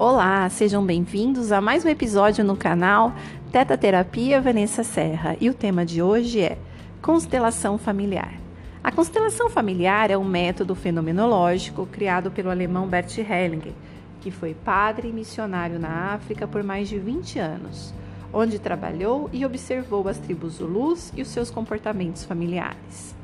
[0.00, 3.12] Olá, sejam bem-vindos a mais um episódio no canal
[3.50, 6.56] Teta Terapia Vanessa Serra e o tema de hoje é
[7.02, 8.32] Constelação Familiar.
[8.84, 13.72] A constelação familiar é um método fenomenológico criado pelo alemão Bert Hellinger,
[14.20, 17.92] que foi padre e missionário na África por mais de 20 anos,
[18.32, 23.16] onde trabalhou e observou as tribos Zulus e os seus comportamentos familiares.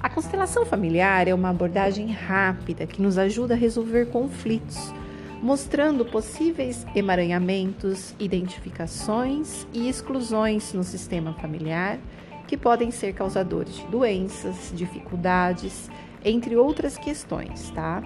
[0.00, 4.94] A constelação familiar é uma abordagem rápida que nos ajuda a resolver conflitos
[5.42, 11.98] mostrando possíveis emaranhamentos, identificações e exclusões no sistema familiar
[12.46, 15.90] que podem ser causadores de doenças, dificuldades,
[16.24, 18.02] entre outras questões, tá?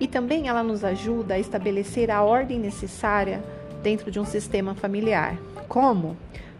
[0.00, 3.42] E também ela nos ajuda a estabelecer a ordem necessária
[3.82, 5.38] dentro de um sistema familiar.
[5.68, 6.16] Como?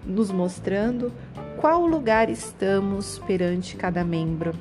[0.07, 1.13] Nos mostrando
[1.59, 4.53] qual lugar estamos perante cada membro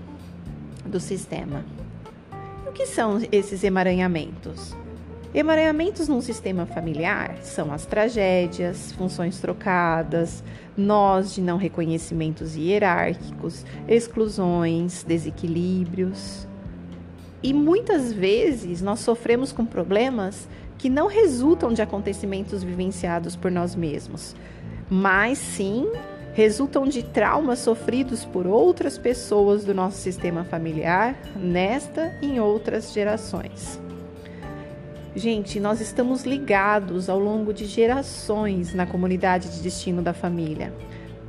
[0.86, 1.66] do sistema.
[2.68, 4.76] O que são esses emaranhamentos?
[5.34, 10.44] Emaranhamentos num sistema familiar são as tragédias, funções trocadas,
[10.76, 16.46] nós de não reconhecimentos hierárquicos, exclusões, desequilíbrios.
[17.42, 23.74] E muitas vezes nós sofremos com problemas que não resultam de acontecimentos vivenciados por nós
[23.74, 24.36] mesmos,
[24.90, 25.90] mas sim
[26.34, 32.92] resultam de traumas sofridos por outras pessoas do nosso sistema familiar, nesta e em outras
[32.92, 33.82] gerações.
[35.14, 40.74] Gente, nós estamos ligados ao longo de gerações na comunidade de destino da família.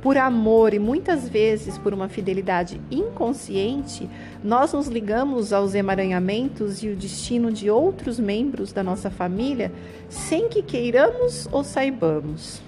[0.01, 4.09] Por amor e muitas vezes por uma fidelidade inconsciente,
[4.41, 9.69] nós nos ligamos aos emaranhamentos e o destino de outros membros da nossa família
[10.07, 12.61] sem que queiramos ou saibamos.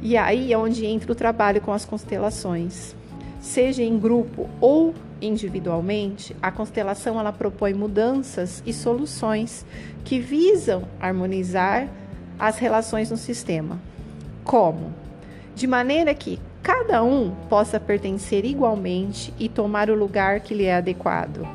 [0.00, 2.96] E aí é onde entra o trabalho com as constelações.
[3.40, 9.64] Seja em grupo ou individualmente, a constelação ela propõe mudanças e soluções
[10.04, 11.88] que visam harmonizar
[12.38, 13.80] as relações no sistema.
[14.44, 14.92] Como?
[15.54, 20.76] De maneira que cada um possa pertencer igualmente e tomar o lugar que lhe é
[20.76, 21.48] adequado.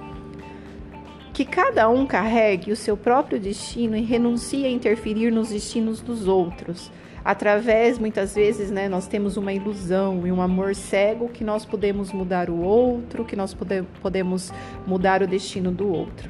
[1.33, 6.27] Que cada um carregue o seu próprio destino e renuncie a interferir nos destinos dos
[6.27, 6.89] outros
[7.25, 12.11] através, muitas vezes, né, nós temos uma ilusão e um amor cego que nós podemos
[12.11, 14.53] mudar o outro, que nós pode, podemos
[14.85, 16.29] mudar o destino do outro.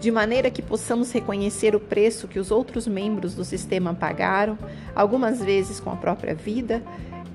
[0.00, 4.58] De maneira que possamos reconhecer o preço que os outros membros do sistema pagaram,
[4.92, 6.82] algumas vezes com a própria vida,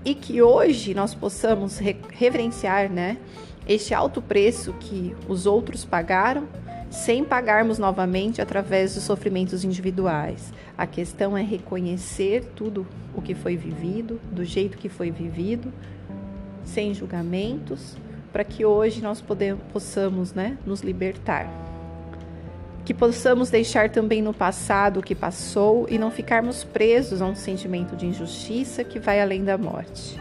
[0.03, 3.17] e que hoje nós possamos re reverenciar né,
[3.67, 6.47] este alto preço que os outros pagaram
[6.89, 10.53] sem pagarmos novamente através dos sofrimentos individuais.
[10.77, 15.71] A questão é reconhecer tudo o que foi vivido, do jeito que foi vivido,
[16.63, 17.97] sem julgamentos,
[18.31, 19.23] para que hoje nós
[19.71, 21.49] possamos né, nos libertar.
[22.83, 27.35] Que possamos deixar também no passado o que passou e não ficarmos presos a um
[27.35, 30.19] sentimento de injustiça que vai além da morte.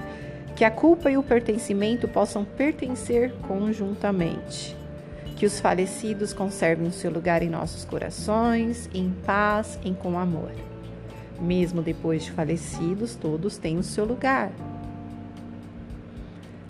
[0.57, 4.84] Que a culpa e o pertencimento possam pertencer conjuntamente
[5.37, 10.53] que os falecidos conservem o seu lugar em nossos corações, em paz e com amor.
[11.41, 14.53] Mesmo depois de falecidos, todos têm o seu lugar.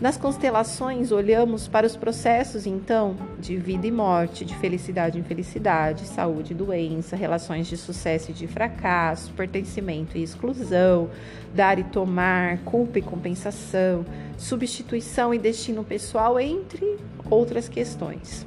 [0.00, 6.04] Nas constelações, olhamos para os processos, então, de vida e morte, de felicidade e infelicidade,
[6.04, 11.08] saúde e doença, relações de sucesso e de fracasso, pertencimento e exclusão,
[11.54, 14.04] dar e tomar, culpa e compensação,
[14.36, 16.98] substituição e destino pessoal, entre
[17.30, 18.44] outras questões.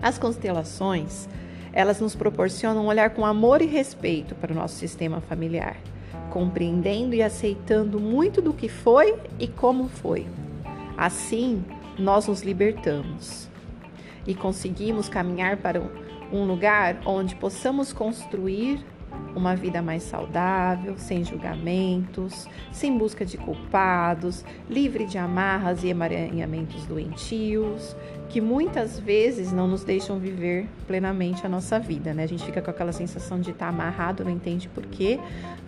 [0.00, 1.28] As constelações,
[1.72, 5.76] elas nos proporcionam um olhar com amor e respeito para o nosso sistema familiar,
[6.30, 10.26] compreendendo e aceitando muito do que foi e como foi.
[10.96, 11.64] Assim,
[11.98, 13.48] nós nos libertamos
[14.26, 15.80] e conseguimos caminhar para
[16.32, 18.84] um lugar onde possamos construir
[19.34, 26.84] uma vida mais saudável, sem julgamentos, sem busca de culpados, livre de amarras e emaranhamentos
[26.86, 27.96] doentios,
[28.28, 32.24] que muitas vezes não nos deixam viver plenamente a nossa vida, né?
[32.24, 35.18] A gente fica com aquela sensação de estar tá amarrado, não entende por quê.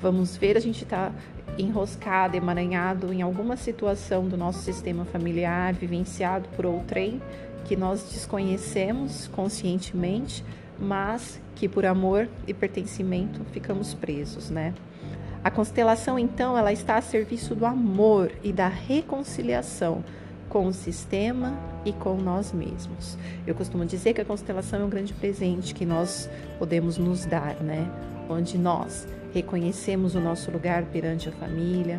[0.02, 1.12] Vamos ver, a gente está
[1.56, 7.20] enroscado, emaranhado em alguma situação do nosso sistema familiar, vivenciado por outrem
[7.64, 10.44] que nós desconhecemos conscientemente,
[10.80, 14.74] mas que por amor e pertencimento ficamos presos, né?
[15.42, 20.04] A constelação, então, ela está a serviço do amor e da reconciliação
[20.50, 23.16] com o sistema e com nós mesmos.
[23.46, 26.28] Eu costumo dizer que a constelação é um grande presente que nós
[26.58, 27.90] podemos nos dar, né?
[28.28, 31.98] Onde nós reconhecemos o nosso lugar perante a família,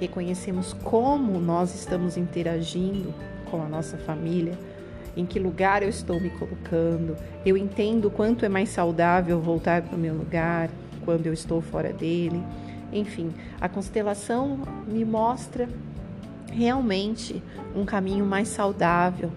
[0.00, 3.12] reconhecemos como nós estamos interagindo
[3.50, 4.56] com a nossa família,
[5.16, 9.96] em que lugar eu estou me colocando, eu entendo quanto é mais saudável voltar para
[9.96, 10.70] o meu lugar
[11.04, 12.42] quando eu estou fora dele.
[12.92, 15.68] Enfim, a constelação me mostra
[16.52, 17.42] realmente
[17.74, 19.30] um caminho mais saudável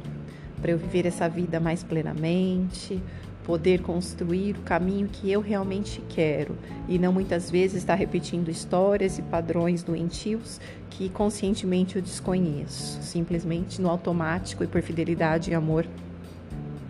[0.61, 3.01] para eu viver essa vida mais plenamente,
[3.43, 6.55] poder construir o caminho que eu realmente quero
[6.87, 10.59] e não muitas vezes estar repetindo histórias e padrões doentios
[10.89, 15.85] que conscientemente eu desconheço, simplesmente no automático e por fidelidade e amor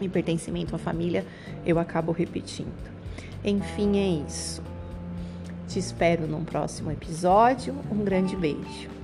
[0.01, 1.25] e pertencimento à família
[1.65, 2.91] eu acabo repetindo.
[3.43, 4.61] Enfim, é isso.
[5.67, 7.75] Te espero num próximo episódio.
[7.89, 9.00] Um grande beijo.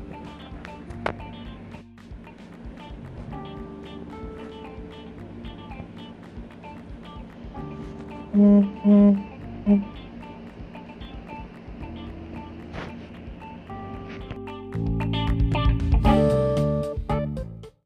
[8.38, 9.27] Mm-hmm.